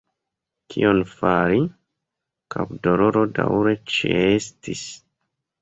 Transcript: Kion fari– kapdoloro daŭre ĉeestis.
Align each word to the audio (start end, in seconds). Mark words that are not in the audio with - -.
Kion 0.73 1.01
fari– 1.19 1.59
kapdoloro 2.55 3.25
daŭre 3.41 3.77
ĉeestis. 3.99 4.85